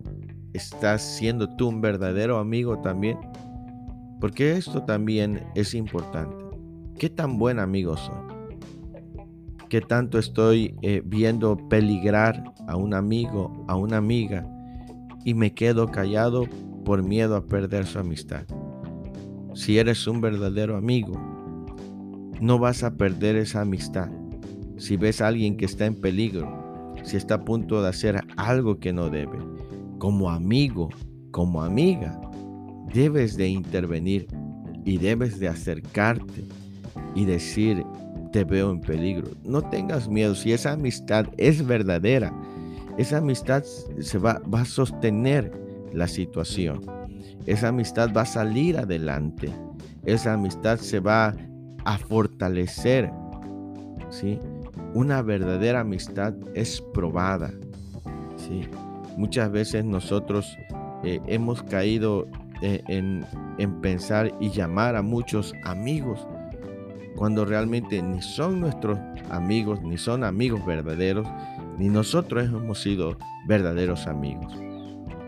¿Estás 0.54 1.02
siendo 1.02 1.56
tú 1.56 1.68
un 1.68 1.82
verdadero 1.82 2.38
amigo 2.38 2.80
también? 2.80 3.18
Porque 4.20 4.54
esto 4.54 4.84
también 4.84 5.46
es 5.56 5.74
importante. 5.74 6.36
¿Qué 6.98 7.10
tan 7.10 7.38
buen 7.38 7.60
amigo 7.60 7.96
soy? 7.96 8.37
¿Qué 9.70 9.82
tanto 9.82 10.18
estoy 10.18 10.76
eh, 10.82 11.02
viendo 11.04 11.58
peligrar 11.68 12.54
a 12.70 12.78
un 12.78 12.94
amigo, 12.94 13.66
a 13.68 13.76
una 13.76 13.98
amiga 13.98 14.48
y 15.26 15.34
me 15.34 15.54
quedo 15.54 15.88
callado 15.88 16.46
por 16.86 17.04
miedo 17.04 17.36
a 17.36 17.46
perder 17.46 17.86
su 17.86 18.00
amistad? 18.00 18.46
Si 19.56 19.78
eres 19.78 20.08
un 20.08 20.22
verdadero 20.22 20.78
amigo, 20.78 21.20
no 22.40 22.60
vas 22.60 22.84
a 22.84 22.96
perder 22.96 23.36
esa 23.36 23.62
amistad. 23.62 24.10
Si 24.78 24.96
ves 24.96 25.20
a 25.20 25.28
alguien 25.28 25.58
que 25.58 25.66
está 25.66 25.86
en 25.86 25.96
peligro, 25.96 26.94
si 27.04 27.18
está 27.18 27.36
a 27.36 27.44
punto 27.44 27.82
de 27.82 27.90
hacer 27.90 28.24
algo 28.38 28.80
que 28.80 28.94
no 28.94 29.10
debe, 29.10 29.38
como 29.98 30.30
amigo, 30.30 30.88
como 31.32 31.62
amiga, 31.62 32.18
debes 32.94 33.36
de 33.36 33.50
intervenir 33.50 34.28
y 34.86 34.98
debes 34.98 35.40
de 35.40 35.50
acercarte 35.50 36.46
y 37.16 37.26
decir, 37.26 37.84
te 38.38 38.44
veo 38.44 38.70
en 38.70 38.80
peligro. 38.80 39.32
No 39.44 39.64
tengas 39.64 40.08
miedo, 40.08 40.36
si 40.36 40.54
esa 40.54 40.74
amistad 40.74 41.26
es 41.38 41.66
verdadera, 41.66 42.32
esa 42.96 43.18
amistad 43.18 43.64
se 43.64 44.20
va, 44.20 44.40
va 44.54 44.62
a 44.62 44.66
sostener 44.66 45.52
la 45.92 46.08
situación. 46.08 46.86
Esa 47.48 47.70
amistad 47.70 48.12
va 48.16 48.22
a 48.22 48.26
salir 48.28 48.78
adelante. 48.78 49.52
Esa 50.06 50.34
amistad 50.34 50.78
se 50.78 51.00
va 51.00 51.34
a 51.84 51.98
fortalecer. 51.98 53.12
¿sí? 54.12 54.38
Una 54.94 55.24
verdadera 55.24 55.80
amistad 55.80 56.36
es 56.54 56.80
probada. 56.94 57.52
¿sí? 58.36 58.70
Muchas 59.18 59.52
veces 59.52 59.84
nosotros 59.84 60.56
eh, 61.04 61.20
hemos 61.26 61.64
caído 61.64 62.28
eh, 62.62 62.84
en, 62.88 63.26
en 63.58 63.82
pensar 63.82 64.32
y 64.40 64.52
llamar 64.52 64.96
a 64.96 65.02
muchos 65.02 65.56
amigos 65.64 66.28
cuando 67.18 67.44
realmente 67.44 68.02
ni 68.02 68.22
son 68.22 68.62
nuestros 68.62 68.98
amigos, 69.30 69.82
ni 69.82 69.98
son 69.98 70.24
amigos 70.24 70.66
verdaderos, 70.66 71.28
ni 71.78 71.90
nosotros 71.90 72.46
hemos 72.46 72.82
sido 72.82 73.18
verdaderos 73.48 74.08
amigos. 74.08 74.54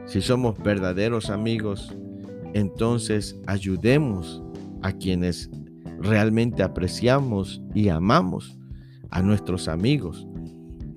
Si 0.05 0.21
somos 0.21 0.57
verdaderos 0.59 1.29
amigos, 1.29 1.95
entonces 2.53 3.37
ayudemos 3.47 4.41
a 4.81 4.91
quienes 4.93 5.49
realmente 5.99 6.63
apreciamos 6.63 7.61
y 7.73 7.89
amamos 7.89 8.57
a 9.09 9.21
nuestros 9.21 9.67
amigos. 9.67 10.27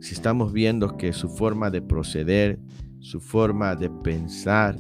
Si 0.01 0.15
estamos 0.15 0.53
viendo 0.53 0.97
que 0.97 1.13
su 1.13 1.29
forma 1.29 1.71
de 1.71 1.81
proceder, 1.81 2.61
su 3.01 3.21
forma 3.21 3.75
de 3.77 3.89
pensar, 3.89 4.77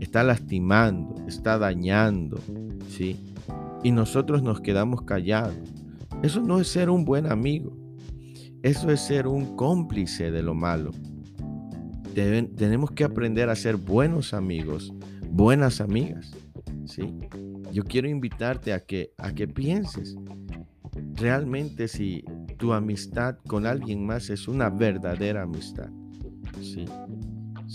está 0.00 0.22
lastimando, 0.22 1.14
está 1.26 1.58
dañando, 1.58 2.38
¿sí? 2.88 3.16
Y 3.82 3.92
nosotros 3.92 4.42
nos 4.42 4.60
quedamos 4.60 5.02
callados. 5.02 5.56
Eso 6.22 6.40
no 6.40 6.60
es 6.60 6.68
ser 6.68 6.90
un 6.90 7.04
buen 7.04 7.30
amigo. 7.30 7.76
Eso 8.62 8.90
es 8.90 9.00
ser 9.00 9.26
un 9.26 9.56
cómplice 9.56 10.30
de 10.30 10.42
lo 10.42 10.54
malo. 10.54 10.90
tenemos 12.14 12.90
que 12.90 13.04
aprender 13.04 13.48
a 13.48 13.56
ser 13.56 13.76
buenos 13.76 14.34
amigos, 14.34 14.92
buenas 15.30 15.80
amigas, 15.80 16.32
¿sí? 16.86 17.14
Yo 17.72 17.84
quiero 17.84 18.08
invitarte 18.08 18.72
a 18.72 18.80
que, 18.80 19.12
a 19.18 19.32
que 19.32 19.46
pienses 19.46 20.16
realmente 21.14 21.88
si 21.88 22.24
tu 22.56 22.72
amistad 22.72 23.36
con 23.46 23.66
alguien 23.66 24.04
más 24.06 24.30
es 24.30 24.48
una 24.48 24.70
verdadera 24.70 25.42
amistad. 25.42 25.90
¿sí? 26.60 26.86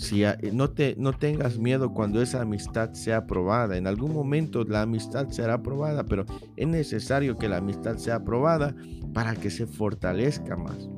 Si 0.02 0.24
no, 0.52 0.68
te, 0.68 0.96
no 0.98 1.12
tengas 1.12 1.58
miedo 1.58 1.94
cuando 1.94 2.20
esa 2.20 2.42
amistad 2.42 2.92
sea 2.92 3.18
aprobada. 3.18 3.76
En 3.76 3.86
algún 3.86 4.12
momento 4.12 4.64
la 4.64 4.82
amistad 4.82 5.28
será 5.28 5.54
aprobada, 5.54 6.04
pero 6.04 6.26
es 6.56 6.66
necesario 6.66 7.38
que 7.38 7.48
la 7.48 7.58
amistad 7.58 7.98
sea 7.98 8.16
aprobada 8.16 8.74
para 9.14 9.36
que 9.36 9.48
se 9.48 9.64
fortalezca 9.64 10.56
más. 10.56 10.88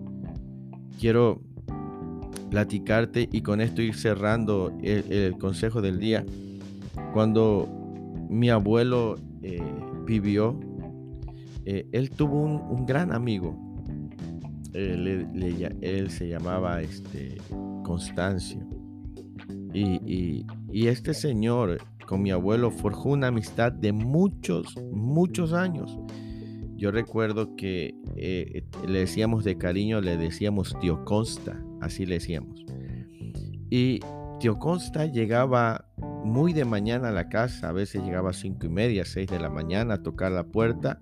Quiero 0.99 1.42
platicarte 2.49 3.28
y 3.30 3.42
con 3.42 3.61
esto 3.61 3.82
ir 3.82 3.94
cerrando 3.94 4.73
el, 4.82 5.37
consejo 5.37 5.82
del 5.82 5.99
día. 6.00 6.25
Cuando 7.12 7.68
mi 8.30 8.49
abuelo 8.49 9.16
eh, 9.42 9.61
vivió, 10.06 10.58
eh, 11.66 11.87
él 11.92 12.08
tuvo 12.08 12.42
un, 12.42 12.87
gran 12.87 13.12
amigo. 13.12 13.54
él 14.73 16.06
se 16.08 16.26
llamaba 16.26 16.80
este, 16.80 17.37
Constancio. 17.84 18.63
Y, 19.75 20.47
este 20.73 21.14
señor 21.14 21.78
con 22.07 22.23
mi 22.23 22.31
abuelo 22.31 22.71
forjó 22.71 23.11
una 23.11 23.28
amistad 23.28 23.73
de 23.73 23.93
muchos, 23.93 24.76
muchos 24.93 25.52
años. 25.52 25.99
Yo 26.76 26.90
recuerdo 26.90 27.57
que 27.57 27.95
eh, 28.16 28.64
le 28.87 29.00
decíamos 29.00 29.45
de 29.45 29.57
cariño, 29.57 30.00
le 30.00 30.16
decíamos 30.16 30.76
tío 30.81 31.04
Consta, 31.04 31.62
así 31.81 32.07
le 32.07 32.14
decíamos. 32.14 32.64
Y 33.71 34.00
tío 34.38 34.59
Consta 34.59 35.07
llegaba 35.07 35.87
muy 36.25 36.52
de 36.52 36.64
mañana 36.64 37.09
a 37.09 37.12
la 37.12 37.28
casa, 37.28 37.69
a 37.69 37.73
veces 37.73 38.02
llegaba 38.02 38.31
a 38.31 38.35
cinco 38.35 38.66
y 38.66 38.71
media, 38.71 39.04
seis 39.04 39.28
de 39.28 39.38
la 39.38 39.50
mañana 39.50 39.95
a 39.95 40.02
tocar 40.02 40.33
la 40.33 40.45
puerta. 40.45 41.00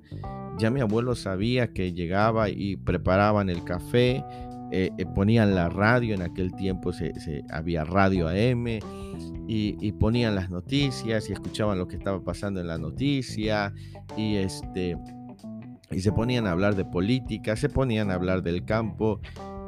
Ya 0.58 0.70
mi 0.70 0.80
abuelo 0.80 1.14
sabía 1.14 1.72
que 1.72 1.92
llegaba 1.92 2.48
y 2.48 2.76
preparaban 2.76 3.48
el 3.48 3.64
café, 3.64 4.24
eh, 4.74 4.90
eh, 4.96 5.04
ponían 5.04 5.54
la 5.54 5.68
radio, 5.68 6.14
en 6.14 6.22
aquel 6.22 6.54
tiempo 6.54 6.94
se, 6.94 7.12
había 7.50 7.84
radio 7.84 8.28
AM, 8.28 8.80
y, 9.46 9.92
ponían 9.92 10.34
las 10.34 10.48
noticias 10.48 11.28
y 11.28 11.34
escuchaban 11.34 11.78
lo 11.78 11.86
que 11.86 11.96
estaba 11.96 12.24
pasando 12.24 12.58
en 12.60 12.68
la 12.68 12.78
noticia, 12.78 13.74
y, 14.16 14.36
este, 14.36 14.96
y 15.90 16.00
se 16.00 16.10
ponían 16.10 16.46
a 16.46 16.52
hablar 16.52 16.74
de 16.74 16.86
política, 16.86 17.54
se 17.54 17.68
ponían 17.68 18.10
a 18.10 18.14
hablar 18.14 18.42
del 18.42 18.64
campo. 18.64 19.20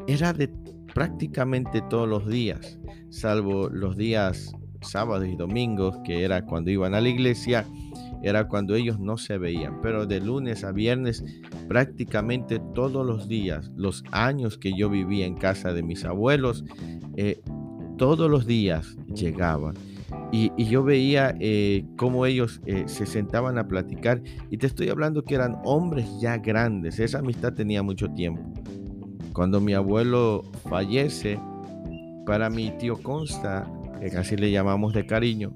Era 0.06 0.32
de 0.32 0.48
prácticamente 0.94 1.82
todos 1.82 2.08
los 2.08 2.26
días, 2.26 2.78
salvo 3.10 3.68
los 3.68 3.98
días 3.98 4.54
sábados 4.80 5.28
y 5.28 5.36
domingos, 5.36 5.98
que 6.02 6.24
era 6.24 6.46
cuando 6.46 6.70
iban 6.70 6.94
a 6.94 7.02
la 7.02 7.10
iglesia, 7.10 7.66
era 8.24 8.48
cuando 8.48 8.74
ellos 8.74 8.98
no 8.98 9.18
se 9.18 9.38
veían, 9.38 9.80
pero 9.82 10.06
de 10.06 10.20
lunes 10.20 10.64
a 10.64 10.72
viernes 10.72 11.24
prácticamente 11.68 12.58
todos 12.74 13.04
los 13.06 13.28
días, 13.28 13.70
los 13.76 14.02
años 14.10 14.56
que 14.58 14.76
yo 14.76 14.88
vivía 14.88 15.26
en 15.26 15.36
casa 15.36 15.72
de 15.72 15.82
mis 15.82 16.04
abuelos, 16.04 16.64
eh, 17.16 17.42
todos 17.98 18.30
los 18.30 18.46
días 18.46 18.96
llegaban. 19.14 19.74
Y, 20.32 20.50
yo 20.64 20.82
veía 20.82 21.36
eh, 21.38 21.84
cómo 21.96 22.26
ellos 22.26 22.60
eh, 22.66 22.84
se 22.86 23.06
sentaban 23.06 23.56
a 23.58 23.68
platicar. 23.68 24.20
Y 24.50 24.58
te 24.58 24.66
estoy 24.66 24.88
hablando 24.88 25.24
que 25.24 25.36
eran 25.36 25.56
hombres 25.64 26.06
ya 26.20 26.38
grandes. 26.38 26.98
Esa 26.98 27.20
amistad 27.20 27.52
tenía 27.52 27.82
mucho 27.82 28.08
tiempo. 28.10 28.42
Cuando 29.32 29.60
mi 29.60 29.74
abuelo 29.74 30.42
fallece, 30.68 31.38
para 32.26 32.50
mi 32.50 32.70
tío 32.78 32.96
Consta, 32.96 33.70
que 34.00 34.10
casi 34.10 34.36
le 34.36 34.50
llamamos 34.50 34.92
de 34.92 35.06
cariño, 35.06 35.52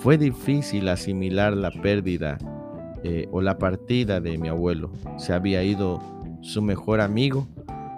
fue 0.00 0.18
difícil 0.18 0.88
asimilar 0.88 1.56
la 1.56 1.70
pérdida 1.70 2.38
eh, 3.04 3.28
o 3.30 3.40
la 3.40 3.58
partida 3.58 4.20
de 4.20 4.38
mi 4.38 4.48
abuelo. 4.48 4.90
Se 5.16 5.32
había 5.32 5.62
ido 5.62 6.00
su 6.40 6.62
mejor 6.62 7.00
amigo, 7.00 7.48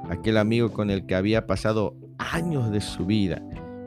aquel 0.09 0.37
amigo 0.37 0.73
con 0.73 0.91
el 0.91 1.07
que 1.07 1.15
había 1.15 1.47
pasado 1.47 1.95
años 2.19 2.71
de 2.71 2.81
su 2.81 3.07
vida, 3.07 3.43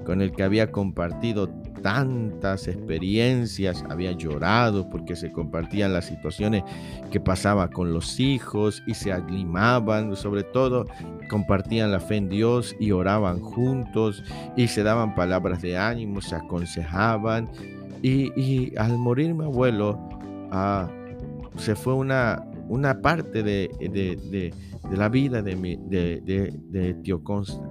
con 0.06 0.21
el 0.21 0.32
que 0.32 0.43
había 0.43 0.71
compartido 0.71 1.49
tantas 1.84 2.67
experiencias, 2.67 3.84
había 3.89 4.13
llorado 4.13 4.89
porque 4.89 5.15
se 5.15 5.32
compartían 5.32 5.93
las 5.93 6.06
situaciones 6.06 6.63
que 7.12 7.19
pasaba 7.19 7.69
con 7.69 7.93
los 7.93 8.19
hijos 8.19 8.82
y 8.88 8.95
se 8.95 9.12
animaban, 9.12 10.15
sobre 10.15 10.43
todo 10.43 10.86
compartían 11.29 11.91
la 11.91 11.99
fe 11.99 12.15
en 12.15 12.29
Dios 12.29 12.75
y 12.79 12.91
oraban 12.91 13.39
juntos 13.39 14.23
y 14.56 14.67
se 14.67 14.82
daban 14.82 15.13
palabras 15.13 15.62
de 15.62 15.77
ánimo, 15.77 16.21
se 16.21 16.36
aconsejaban 16.36 17.49
y, 18.04 18.76
al 18.78 18.98
morir 18.98 19.34
mi 19.34 19.46
abuelo, 19.46 19.98
ah, 20.52 20.89
se 21.58 21.74
fue 21.74 21.94
una, 21.94 22.46
parte 23.02 23.44
de, 23.44 24.54
la 24.92 25.10
vida 25.10 25.42
de, 25.42 25.56
mi, 25.56 25.78
tío 27.02 27.24
Consta. 27.24 27.70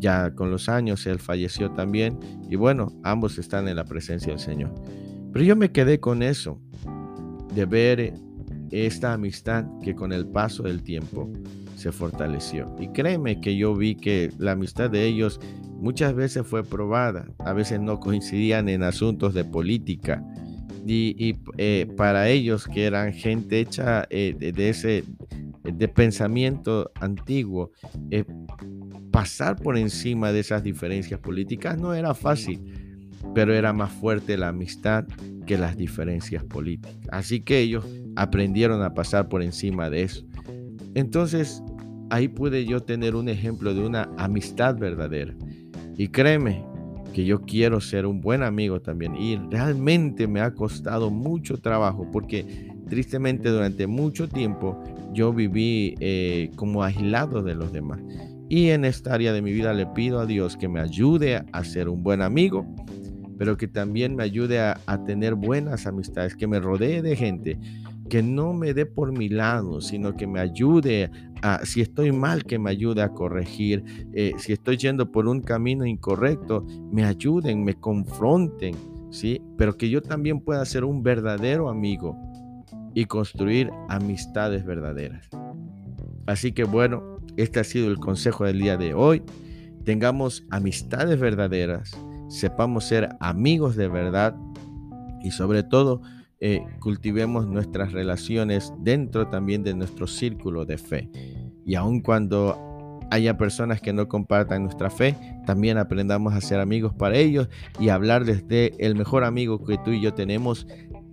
Ya 0.00 0.32
con 0.32 0.50
los 0.50 0.68
años 0.68 1.06
él 1.06 1.18
falleció 1.18 1.72
también 1.72 2.20
y 2.48 2.54
bueno, 2.54 2.92
ambos 3.02 3.36
están 3.36 3.66
en 3.66 3.76
la 3.76 3.84
presencia 3.84 4.32
del 4.32 4.38
Señor. 4.38 4.72
Pero 5.32 5.44
yo 5.44 5.56
me 5.56 5.72
quedé 5.72 5.98
con 5.98 6.22
eso, 6.22 6.60
de 7.52 7.64
ver 7.64 8.14
esta 8.70 9.14
amistad 9.14 9.64
que 9.82 9.94
con 9.94 10.12
el 10.12 10.26
paso 10.26 10.64
del 10.64 10.82
tiempo 10.82 11.32
se 11.74 11.90
fortaleció. 11.90 12.74
Y 12.78 12.88
créeme 12.88 13.40
que 13.40 13.56
yo 13.56 13.74
vi 13.74 13.94
que 13.96 14.30
la 14.38 14.52
amistad 14.52 14.90
de 14.90 15.04
ellos 15.06 15.40
muchas 15.78 16.14
veces 16.14 16.46
fue 16.46 16.64
probada, 16.64 17.26
a 17.38 17.52
veces 17.52 17.80
no 17.80 18.00
coincidían 18.00 18.68
en 18.68 18.82
asuntos 18.82 19.34
de 19.34 19.44
política. 19.44 20.22
Y, 20.86 21.36
eh, 21.58 21.86
para 21.96 22.28
ellos 22.28 22.66
que 22.66 22.84
eran 22.86 23.12
gente 23.12 23.60
hecha 23.60 24.06
eh, 24.08 24.34
de, 24.38 24.68
ese 24.70 25.04
de 25.62 25.88
pensamiento 25.88 26.90
antiguo, 27.00 27.72
eh, 28.10 28.24
pasar 29.10 29.56
por 29.56 29.76
encima 29.76 30.32
de 30.32 30.40
esas 30.40 30.62
diferencias 30.62 31.20
políticas 31.20 31.78
no 31.78 31.92
era 31.92 32.14
fácil, 32.14 32.60
pero 33.34 33.52
era 33.52 33.72
más 33.72 33.92
fuerte 33.92 34.38
la 34.38 34.48
amistad 34.48 35.04
que 35.46 35.58
las 35.58 35.76
diferencias 35.76 36.42
políticas. 36.44 36.96
Así 37.10 37.40
que 37.40 37.58
ellos 37.58 37.84
aprendieron 38.16 38.82
a 38.82 38.94
pasar 38.94 39.28
por 39.28 39.42
encima 39.42 39.90
de 39.90 40.04
eso. 40.04 40.24
Entonces, 40.94 41.62
ahí 42.10 42.28
pude 42.28 42.64
yo 42.64 42.80
tener 42.80 43.14
un 43.14 43.28
ejemplo 43.28 43.74
de 43.74 43.84
una 43.84 44.10
amistad 44.16 44.76
verdadera. 44.76 45.34
Y 45.98 46.08
créeme 46.08 46.64
que 47.12 47.24
yo 47.24 47.40
quiero 47.42 47.80
ser 47.80 48.06
un 48.06 48.20
buen 48.20 48.44
amigo 48.44 48.80
también. 48.80 49.16
Y 49.16 49.36
realmente 49.50 50.28
me 50.28 50.40
ha 50.40 50.54
costado 50.54 51.10
mucho 51.10 51.58
trabajo 51.58 52.08
porque 52.12 52.70
tristemente 52.88 53.50
durante 53.50 53.88
mucho 53.88 54.28
tiempo 54.28 54.80
yo 55.12 55.32
viví 55.32 55.96
eh, 55.98 56.50
como 56.54 56.84
aislado 56.84 57.42
de 57.42 57.56
los 57.56 57.72
demás. 57.72 58.00
Y 58.48 58.68
en 58.68 58.84
esta 58.84 59.12
área 59.12 59.32
de 59.32 59.42
mi 59.42 59.52
vida 59.52 59.74
le 59.74 59.86
pido 59.86 60.20
a 60.20 60.26
Dios 60.26 60.56
que 60.56 60.68
me 60.68 60.80
ayude 60.80 61.44
a 61.52 61.64
ser 61.64 61.88
un 61.88 62.04
buen 62.04 62.22
amigo, 62.22 62.64
pero 63.36 63.56
que 63.56 63.66
también 63.66 64.14
me 64.14 64.22
ayude 64.22 64.60
a, 64.60 64.80
a 64.86 65.04
tener 65.04 65.34
buenas 65.34 65.84
amistades, 65.88 66.36
que 66.36 66.46
me 66.46 66.60
rodee 66.60 67.02
de 67.02 67.16
gente 67.16 67.58
que 68.08 68.22
no 68.22 68.52
me 68.52 68.74
dé 68.74 68.86
por 68.86 69.16
mi 69.16 69.28
lado, 69.28 69.80
sino 69.80 70.16
que 70.16 70.26
me 70.26 70.40
ayude 70.40 71.10
a, 71.42 71.64
si 71.64 71.80
estoy 71.80 72.12
mal, 72.12 72.44
que 72.44 72.58
me 72.58 72.70
ayude 72.70 73.02
a 73.02 73.10
corregir, 73.10 73.84
eh, 74.12 74.32
si 74.38 74.52
estoy 74.52 74.76
yendo 74.76 75.10
por 75.12 75.26
un 75.26 75.40
camino 75.40 75.84
incorrecto, 75.84 76.66
me 76.90 77.04
ayuden, 77.04 77.64
me 77.64 77.74
confronten, 77.74 78.74
¿sí? 79.10 79.40
Pero 79.56 79.76
que 79.76 79.90
yo 79.90 80.02
también 80.02 80.40
pueda 80.40 80.64
ser 80.64 80.84
un 80.84 81.02
verdadero 81.02 81.68
amigo 81.68 82.16
y 82.94 83.04
construir 83.04 83.70
amistades 83.88 84.64
verdaderas. 84.64 85.28
Así 86.26 86.52
que 86.52 86.64
bueno, 86.64 87.18
este 87.36 87.60
ha 87.60 87.64
sido 87.64 87.90
el 87.90 87.98
consejo 87.98 88.44
del 88.44 88.58
día 88.58 88.76
de 88.76 88.94
hoy. 88.94 89.22
Tengamos 89.84 90.44
amistades 90.50 91.20
verdaderas, 91.20 91.96
sepamos 92.28 92.84
ser 92.84 93.08
amigos 93.20 93.76
de 93.76 93.88
verdad 93.88 94.34
y 95.22 95.30
sobre 95.30 95.62
todo 95.62 96.02
eh, 96.40 96.64
cultivemos 96.80 97.46
nuestras 97.46 97.92
relaciones 97.92 98.72
dentro 98.78 99.28
también 99.28 99.62
de 99.62 99.74
nuestro 99.74 100.06
círculo 100.06 100.64
de 100.64 100.78
fe. 100.78 101.10
Y 101.64 101.74
aun 101.74 102.00
cuando 102.00 103.00
haya 103.10 103.36
personas 103.36 103.80
que 103.80 103.92
no 103.92 104.08
compartan 104.08 104.64
nuestra 104.64 104.90
fe, 104.90 105.16
también 105.46 105.78
aprendamos 105.78 106.34
a 106.34 106.40
ser 106.40 106.60
amigos 106.60 106.94
para 106.94 107.16
ellos 107.16 107.48
y 107.80 107.88
hablarles 107.88 108.46
de 108.46 108.74
el 108.78 108.94
mejor 108.94 109.24
amigo 109.24 109.64
que 109.64 109.78
tú 109.78 109.90
y 109.90 110.00
yo 110.00 110.14
tenemos 110.14 110.66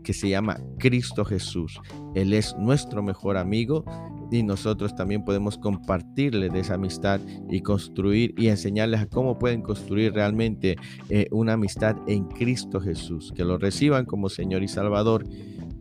que 0.03 0.13
se 0.13 0.29
llama 0.29 0.59
Cristo 0.77 1.25
Jesús. 1.25 1.81
Él 2.13 2.33
es 2.33 2.55
nuestro 2.57 3.01
mejor 3.01 3.37
amigo 3.37 3.83
y 4.31 4.43
nosotros 4.43 4.95
también 4.95 5.23
podemos 5.23 5.57
compartirle 5.57 6.49
de 6.49 6.59
esa 6.59 6.75
amistad 6.75 7.19
y 7.49 7.61
construir 7.61 8.33
y 8.37 8.47
enseñarles 8.47 9.01
a 9.01 9.05
cómo 9.07 9.37
pueden 9.37 9.61
construir 9.61 10.13
realmente 10.13 10.75
eh, 11.09 11.27
una 11.31 11.53
amistad 11.53 11.95
en 12.07 12.25
Cristo 12.25 12.79
Jesús, 12.79 13.31
que 13.35 13.43
lo 13.43 13.57
reciban 13.57 14.05
como 14.05 14.29
Señor 14.29 14.63
y 14.63 14.67
Salvador 14.67 15.25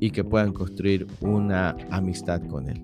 y 0.00 0.10
que 0.10 0.24
puedan 0.24 0.52
construir 0.52 1.06
una 1.20 1.76
amistad 1.90 2.42
con 2.46 2.68
Él. 2.68 2.82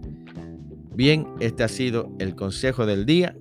Bien, 0.94 1.26
este 1.40 1.62
ha 1.62 1.68
sido 1.68 2.10
el 2.18 2.34
consejo 2.34 2.84
del 2.86 3.06
día. 3.06 3.36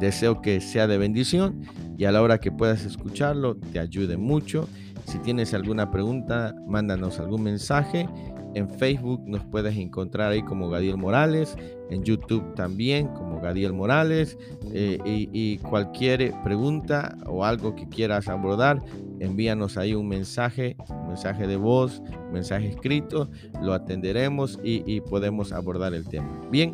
Deseo 0.00 0.40
que 0.40 0.60
sea 0.60 0.86
de 0.86 0.98
bendición 0.98 1.60
y 1.96 2.04
a 2.04 2.12
la 2.12 2.22
hora 2.22 2.38
que 2.38 2.50
puedas 2.50 2.84
escucharlo 2.84 3.56
te 3.56 3.78
ayude 3.78 4.16
mucho. 4.16 4.68
Si 5.06 5.18
tienes 5.18 5.54
alguna 5.54 5.90
pregunta, 5.90 6.54
mándanos 6.66 7.20
algún 7.20 7.42
mensaje. 7.42 8.08
En 8.54 8.70
Facebook 8.70 9.22
nos 9.26 9.44
puedes 9.44 9.76
encontrar 9.76 10.32
ahí 10.32 10.42
como 10.42 10.68
Gadiel 10.68 10.96
Morales, 10.96 11.56
en 11.90 12.02
YouTube 12.04 12.54
también 12.54 13.08
como 13.08 13.40
Gadiel 13.40 13.72
Morales. 13.72 14.38
Eh, 14.72 14.98
y, 15.04 15.58
cualquier 15.58 16.32
pregunta 16.42 17.16
o 17.26 17.44
algo 17.44 17.74
que 17.74 17.88
quieras 17.88 18.28
abordar, 18.28 18.80
envíanos 19.20 19.76
ahí 19.76 19.94
un 19.94 20.08
mensaje, 20.08 20.76
un 20.88 21.08
mensaje 21.08 21.46
de 21.46 21.56
voz, 21.56 22.00
un 22.26 22.32
mensaje 22.32 22.68
escrito, 22.68 23.28
lo 23.62 23.72
atenderemos 23.72 24.58
y, 24.62 24.82
y 24.86 25.00
podemos 25.00 25.52
abordar 25.52 25.94
el 25.94 26.06
tema. 26.06 26.40
Bien, 26.50 26.72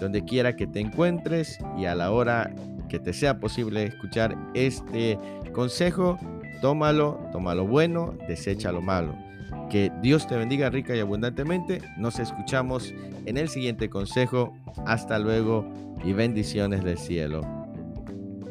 donde 0.00 0.24
quiera 0.24 0.56
que 0.56 0.66
te 0.66 0.80
encuentres 0.80 1.58
y 1.78 1.86
a 1.86 1.94
la 1.94 2.10
hora 2.10 2.54
que 2.88 2.98
te 2.98 3.12
sea 3.12 3.40
posible 3.40 3.84
escuchar 3.84 4.36
este 4.54 5.18
consejo, 5.52 6.18
tómalo, 6.60 7.18
toma 7.32 7.54
lo 7.54 7.66
bueno, 7.66 8.14
desecha 8.28 8.70
lo 8.70 8.82
malo. 8.82 9.31
Que 9.70 9.90
Dios 10.02 10.26
te 10.26 10.36
bendiga 10.36 10.70
rica 10.70 10.94
y 10.94 11.00
abundantemente. 11.00 11.80
Nos 11.96 12.18
escuchamos 12.18 12.92
en 13.26 13.36
el 13.36 13.48
siguiente 13.48 13.88
consejo. 13.88 14.54
Hasta 14.86 15.18
luego 15.18 15.66
y 16.04 16.12
bendiciones 16.12 16.84
del 16.84 16.98
cielo. 16.98 17.40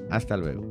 Hasta 0.10 0.38
luego. 0.38 0.71